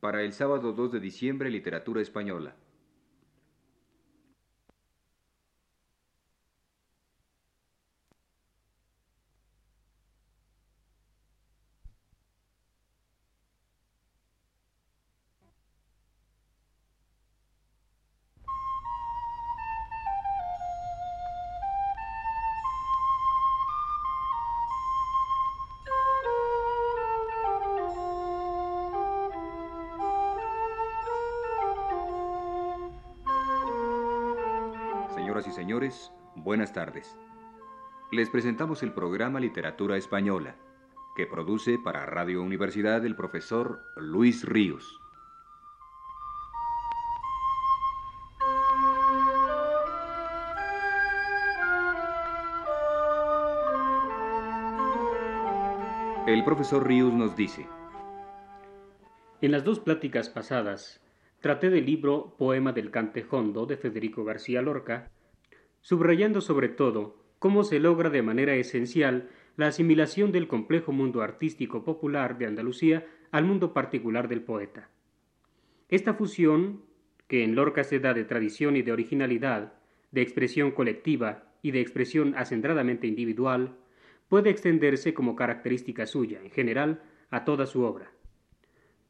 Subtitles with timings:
[0.00, 2.56] Para el sábado 2 de diciembre, literatura española.
[35.60, 37.18] Señores, buenas tardes.
[38.10, 40.56] Les presentamos el programa Literatura Española,
[41.14, 44.98] que produce para Radio Universidad el profesor Luis Ríos.
[56.26, 57.66] El profesor Ríos nos dice,
[59.42, 61.02] En las dos pláticas pasadas,
[61.42, 65.10] traté del libro Poema del Cantejondo de Federico García Lorca,
[65.80, 71.84] subrayando sobre todo cómo se logra de manera esencial la asimilación del complejo mundo artístico
[71.84, 74.90] popular de Andalucía al mundo particular del poeta.
[75.88, 76.82] Esta fusión,
[77.26, 79.74] que en Lorca se da de tradición y de originalidad,
[80.12, 83.76] de expresión colectiva y de expresión acendradamente individual,
[84.28, 88.12] puede extenderse como característica suya, en general, a toda su obra.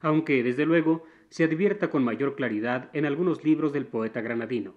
[0.00, 4.74] Aunque, desde luego, se advierta con mayor claridad en algunos libros del poeta granadino.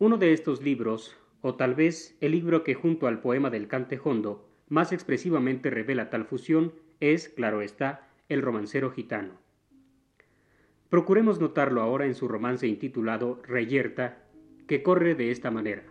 [0.00, 4.48] Uno de estos libros, o tal vez el libro que junto al poema del Cantejondo
[4.70, 9.34] más expresivamente revela tal fusión, es, claro está, El romancero gitano.
[10.88, 14.24] Procuremos notarlo ahora en su romance intitulado Reyerta,
[14.66, 15.84] que corre de esta manera.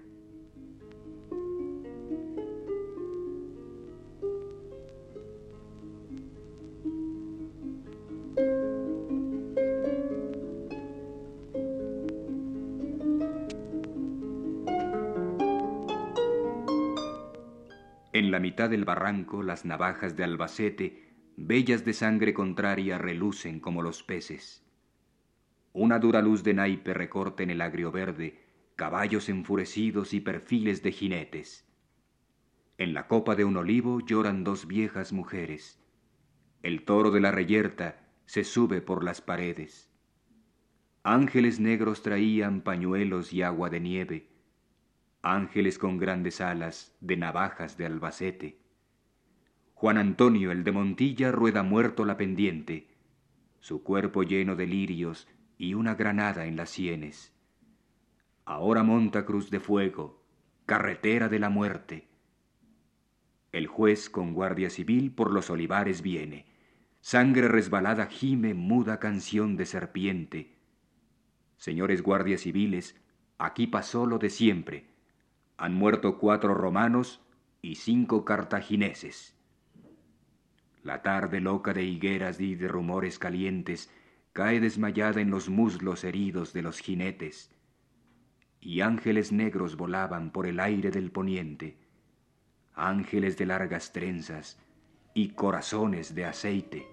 [18.30, 24.04] La mitad del barranco las navajas de Albacete, bellas de sangre contraria, relucen como los
[24.04, 24.64] peces.
[25.74, 28.46] Una dura luz de naipe recorta en el agrio verde
[28.76, 31.68] caballos enfurecidos y perfiles de jinetes.
[32.78, 35.84] En la copa de un olivo lloran dos viejas mujeres.
[36.62, 39.92] El toro de la reyerta se sube por las paredes.
[41.02, 44.29] Ángeles negros traían pañuelos y agua de nieve
[45.22, 48.60] ángeles con grandes alas de navajas de Albacete.
[49.74, 52.88] Juan Antonio, el de Montilla, rueda muerto la pendiente,
[53.60, 57.34] su cuerpo lleno de lirios y una granada en las sienes.
[58.46, 60.26] Ahora monta cruz de fuego,
[60.66, 62.08] carretera de la muerte.
[63.52, 66.46] El juez con guardia civil por los olivares viene,
[67.02, 70.56] sangre resbalada gime muda canción de serpiente.
[71.58, 72.96] Señores guardias civiles,
[73.38, 74.99] aquí pasó lo de siempre,
[75.60, 77.22] han muerto cuatro romanos
[77.62, 79.36] y cinco cartagineses.
[80.84, 83.94] La tarde loca de higueras y de rumores calientes
[84.32, 87.54] cae desmayada en los muslos heridos de los jinetes,
[88.62, 91.78] y ángeles negros volaban por el aire del poniente,
[92.74, 94.58] ángeles de largas trenzas
[95.14, 96.88] y corazones de aceite.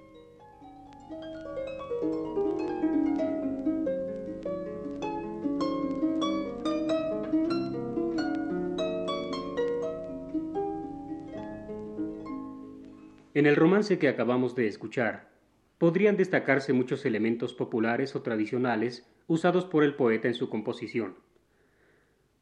[13.37, 15.29] En el romance que acabamos de escuchar,
[15.77, 21.17] podrían destacarse muchos elementos populares o tradicionales usados por el poeta en su composición.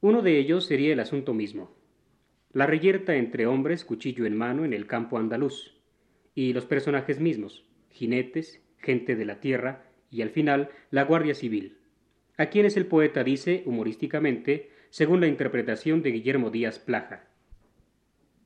[0.01, 1.75] Uno de ellos sería el asunto mismo,
[2.53, 5.75] la reyerta entre hombres cuchillo en mano en el campo andaluz,
[6.33, 11.77] y los personajes mismos, jinetes, gente de la tierra y al final la Guardia Civil,
[12.37, 17.27] a quienes el poeta dice humorísticamente según la interpretación de Guillermo Díaz Plaja.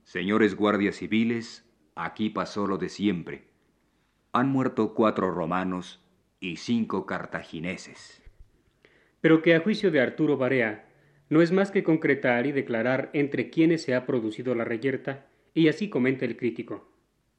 [0.05, 1.68] Señores guardias civiles,
[2.01, 3.43] Aquí pasó lo de siempre.
[4.31, 6.01] Han muerto cuatro romanos
[6.39, 8.23] y cinco cartagineses.
[9.21, 10.89] Pero que a juicio de Arturo Barea
[11.29, 15.67] no es más que concretar y declarar entre quiénes se ha producido la reyerta, y
[15.67, 16.89] así comenta el crítico.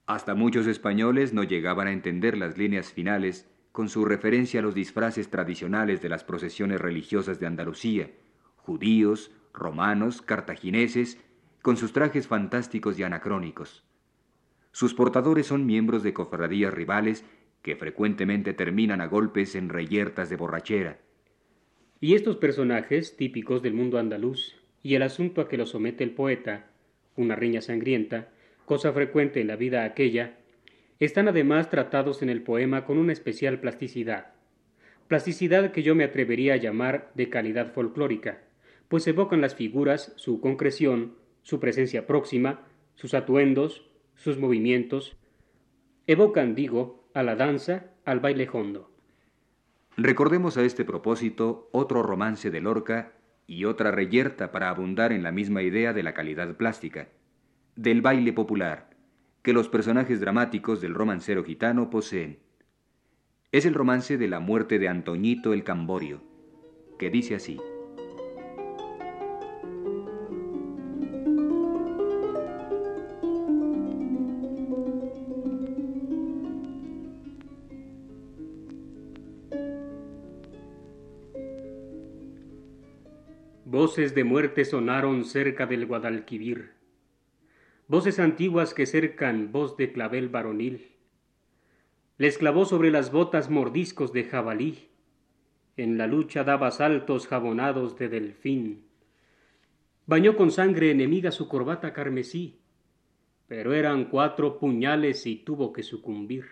[0.07, 4.75] Hasta muchos españoles no llegaban a entender las líneas finales con su referencia a los
[4.75, 8.12] disfraces tradicionales de las procesiones religiosas de Andalucía,
[8.57, 11.18] judíos, romanos, cartagineses,
[11.62, 13.86] con sus trajes fantásticos y anacrónicos.
[14.71, 17.25] Sus portadores son miembros de cofradías rivales
[17.62, 21.00] que frecuentemente terminan a golpes en reyertas de borrachera.
[22.00, 26.12] Y estos personajes, típicos del mundo andaluz, y el asunto a que lo somete el
[26.12, 26.68] poeta,
[27.16, 28.30] una riña sangrienta,
[28.66, 30.38] cosa frecuente en la vida aquella,
[31.00, 34.33] están además tratados en el poema con una especial plasticidad,
[35.07, 38.44] plasticidad que yo me atrevería a llamar de calidad folclórica,
[38.88, 43.88] pues evocan las figuras, su concreción, su presencia próxima, sus atuendos,
[44.19, 45.18] sus movimientos,
[46.06, 48.92] evocan, digo, a la danza, al baile hondo.
[49.95, 53.13] Recordemos a este propósito otro romance de Lorca
[53.48, 57.07] y otra reyerta para abundar en la misma idea de la calidad plástica,
[57.77, 58.89] del baile popular,
[59.42, 62.39] que los personajes dramáticos del romancero gitano poseen.
[63.54, 66.22] Es el romance de la muerte de Antoñito el Camborio,
[67.00, 67.57] que dice así.
[83.81, 86.72] Voces de muerte sonaron cerca del Guadalquivir,
[87.88, 90.90] voces antiguas que cercan voz de clavel varonil.
[92.18, 94.90] Les clavó sobre las botas mordiscos de jabalí,
[95.78, 98.84] en la lucha daba saltos jabonados de delfín.
[100.06, 102.60] Bañó con sangre enemiga su corbata carmesí,
[103.48, 106.48] pero eran cuatro puñales y tuvo que sucumbir.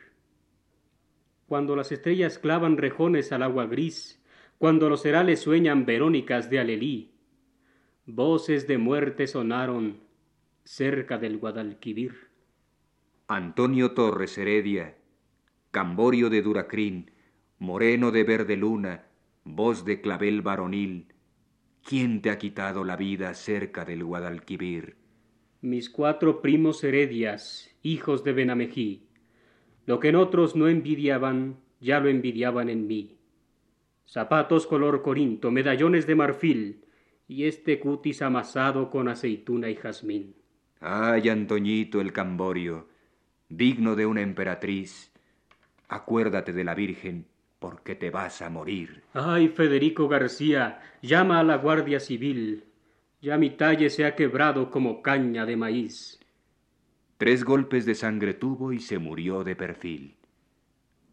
[1.46, 4.24] Cuando las estrellas clavan rejones al agua gris,
[4.58, 7.17] cuando los herales sueñan verónicas de alelí,
[8.10, 10.00] Voces de muerte sonaron
[10.64, 12.14] cerca del Guadalquivir.
[13.28, 14.96] Antonio Torres Heredia,
[15.72, 17.12] Camborio de Duracrín,
[17.60, 19.08] Moreno de verde luna,
[19.44, 21.08] voz de clavel varonil,
[21.84, 24.96] ¿quién te ha quitado la vida cerca del Guadalquivir?
[25.60, 29.10] Mis cuatro primos Heredias, hijos de Benamejí,
[29.86, 33.18] lo que en otros no envidiaban, ya lo envidiaban en mí.
[34.06, 36.87] Zapatos color corinto, medallones de marfil,
[37.28, 40.36] y este cutis amasado con aceituna y jazmín.
[40.80, 42.88] Ay, Antoñito el Camborio,
[43.50, 45.12] digno de una emperatriz,
[45.90, 47.26] acuérdate de la Virgen,
[47.60, 49.04] porque te vas a morir.
[49.14, 52.64] Ay, Federico García, llama a la Guardia Civil,
[53.22, 56.20] ya mi talle se ha quebrado como caña de maíz.
[57.18, 60.18] Tres golpes de sangre tuvo y se murió de perfil.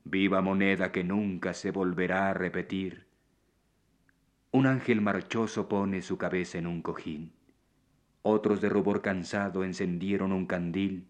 [0.05, 3.06] Viva moneda que nunca se volverá a repetir
[4.54, 7.32] un ángel marchoso pone su cabeza en un cojín.
[8.22, 11.08] Otros de rubor cansado encendieron un candil.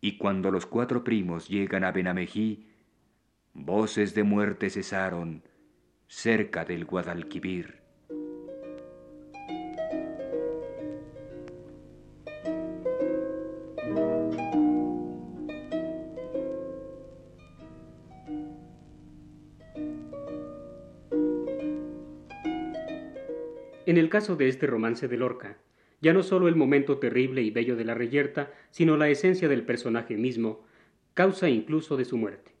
[0.00, 2.68] Y cuando los cuatro primos llegan a Benamejí,
[3.54, 5.42] voces de muerte cesaron
[6.06, 7.81] cerca del Guadalquivir.
[23.92, 25.58] En el caso de este romance de Lorca,
[26.00, 29.64] ya no solo el momento terrible y bello de la reyerta, sino la esencia del
[29.64, 30.64] personaje mismo,
[31.12, 32.52] causa incluso de su muerte.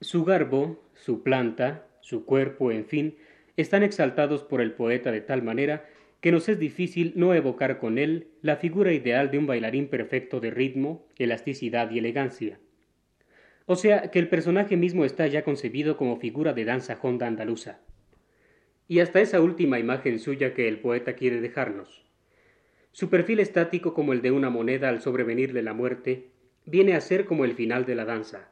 [0.00, 3.16] Su garbo, su planta, su cuerpo, en fin,
[3.56, 5.88] están exaltados por el poeta de tal manera
[6.20, 10.38] que nos es difícil no evocar con él la figura ideal de un bailarín perfecto
[10.38, 12.60] de ritmo, elasticidad y elegancia.
[13.66, 17.80] O sea que el personaje mismo está ya concebido como figura de danza honda andaluza
[18.90, 22.02] y hasta esa última imagen suya que el poeta quiere dejarnos.
[22.90, 26.30] Su perfil estático como el de una moneda al sobrevenirle la muerte
[26.66, 28.50] viene a ser como el final de la danza,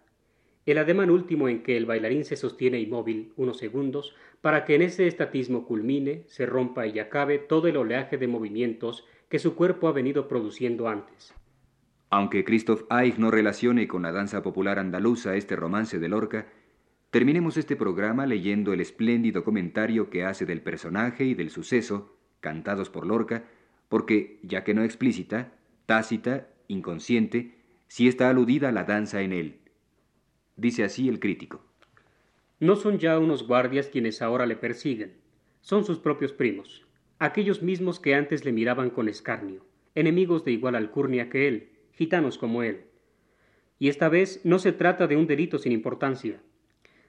[0.64, 4.82] el ademán último en que el bailarín se sostiene inmóvil unos segundos para que en
[4.82, 9.88] ese estatismo culmine, se rompa y acabe todo el oleaje de movimientos que su cuerpo
[9.88, 11.34] ha venido produciendo antes.
[12.10, 16.46] Aunque Christoph Eich no relacione con la danza popular andaluza este romance de Lorca,
[17.10, 22.90] Terminemos este programa leyendo el espléndido comentario que hace del personaje y del suceso, cantados
[22.90, 23.44] por Lorca,
[23.88, 25.54] porque, ya que no explícita,
[25.86, 27.54] tácita, inconsciente,
[27.86, 29.60] sí está aludida la danza en él.
[30.56, 31.64] Dice así el crítico.
[32.60, 35.14] No son ya unos guardias quienes ahora le persiguen,
[35.62, 36.84] son sus propios primos,
[37.18, 42.36] aquellos mismos que antes le miraban con escarnio, enemigos de igual alcurnia que él, gitanos
[42.36, 42.82] como él.
[43.78, 46.42] Y esta vez no se trata de un delito sin importancia,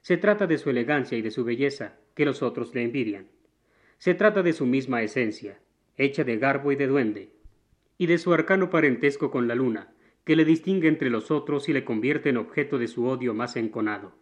[0.02, 3.28] se trata de su elegancia y de su belleza, que los otros le envidian.
[3.98, 5.60] Se trata de su misma esencia,
[5.98, 7.34] hecha de garbo y de duende,
[7.98, 11.74] y de su arcano parentesco con la luna, que le distingue entre los otros y
[11.74, 14.16] le convierte en objeto de su odio más enconado.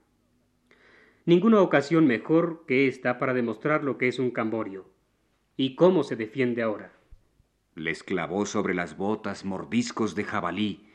[1.25, 4.89] Ninguna ocasión mejor que esta para demostrar lo que es un camborio,
[5.57, 6.93] y cómo se defiende ahora.
[7.75, 10.89] Les clavó sobre las botas mordiscos de jabalí,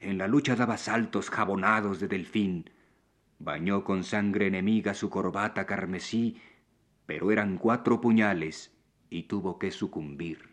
[0.00, 2.70] en la lucha daba saltos jabonados de delfín,
[3.38, 6.40] Bañó con sangre enemiga su corbata carmesí,
[7.06, 8.76] pero eran cuatro puñales
[9.10, 10.50] y tuvo que sucumbir.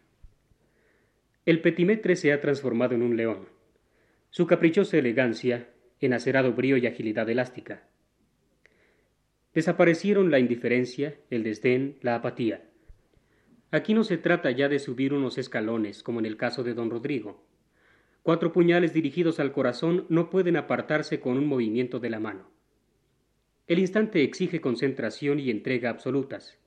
[1.46, 3.50] El petimetre se ha transformado en un león.
[4.30, 5.70] su caprichosa elegancia
[6.02, 7.88] en acerado brío y agilidad elástica.
[9.54, 12.70] Desaparecieron la indiferencia, el desdén, la apatía.
[13.72, 16.90] Aquí no se trata ya de subir unos escalones, como en el caso de don
[16.90, 17.46] Rodrigo.
[18.24, 22.55] Cuatro puñales dirigidos al corazón no pueden apartarse con un movimiento de la mano.
[23.68, 26.60] El instante exige concentración y entrega absolutas.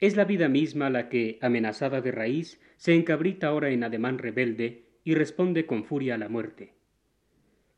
[0.00, 4.86] Es la vida misma la que, amenazada de raíz, se encabrita ahora en ademán rebelde
[5.04, 6.74] y responde con furia a la muerte.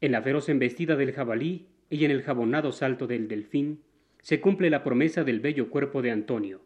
[0.00, 3.82] En la feroz embestida del jabalí y en el jabonado salto del delfín
[4.22, 6.62] se cumple la promesa del bello cuerpo de Antonio,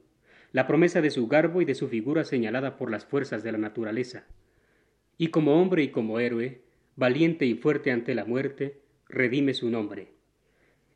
[0.52, 3.58] la promesa de su garbo y de su figura señalada por las fuerzas de la
[3.58, 4.28] naturaleza.
[5.16, 6.60] Y como hombre y como héroe,
[6.94, 10.17] valiente y fuerte ante la muerte, redime su nombre.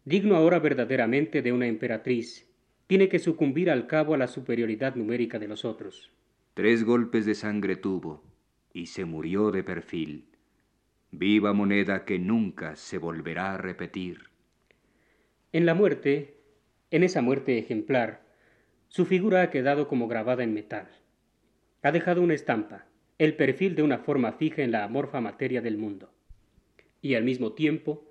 [0.04, 2.48] Digno ahora verdaderamente de una emperatriz,
[2.88, 6.10] tiene que sucumbir al cabo a la superioridad numérica de los otros.
[6.54, 8.22] Tres golpes de sangre tuvo
[8.72, 10.26] y se murió de perfil.
[11.12, 14.30] Viva moneda que nunca se volverá a repetir.
[15.52, 16.38] En la muerte,
[16.90, 18.22] en esa muerte ejemplar,
[18.88, 20.88] su figura ha quedado como grabada en metal.
[21.82, 22.86] Ha dejado una estampa,
[23.18, 26.12] el perfil de una forma fija en la amorfa materia del mundo.
[27.00, 28.06] Y al mismo tiempo,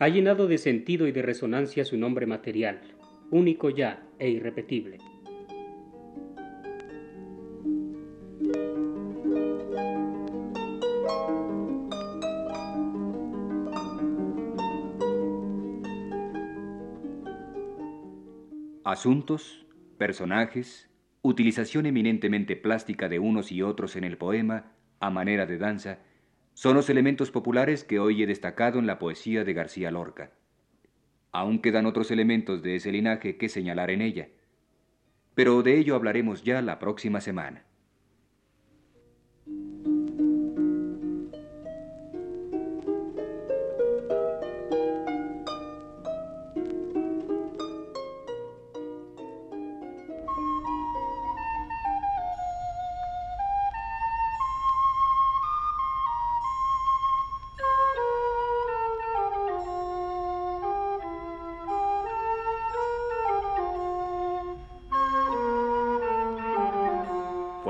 [0.00, 2.80] ha llenado de sentido y de resonancia su nombre material,
[3.30, 4.96] único ya e irrepetible.
[18.84, 19.66] Asuntos,
[19.98, 20.88] personajes,
[21.20, 25.98] utilización eminentemente plástica de unos y otros en el poema, a manera de danza,
[26.54, 30.32] son los elementos populares que hoy he destacado en la poesía de García Lorca.
[31.32, 34.28] Aún quedan otros elementos de ese linaje que señalar en ella,
[35.34, 37.64] pero de ello hablaremos ya la próxima semana.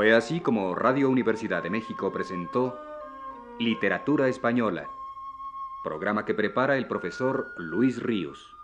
[0.01, 2.75] Fue así como Radio Universidad de México presentó
[3.59, 4.89] Literatura Española,
[5.85, 8.57] programa que prepara el profesor Luis Ríos.